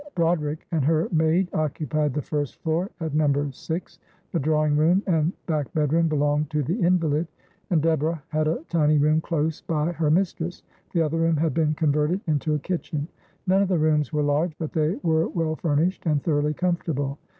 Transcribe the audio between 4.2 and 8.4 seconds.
the drawing room and back bedroom belonged to the invalid, and Deborah